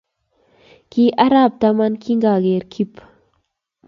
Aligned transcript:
Ki 0.89 1.03
arap 1.25 1.51
taman 1.61 1.93
kingageere 2.03 2.65
Kip 2.73 2.93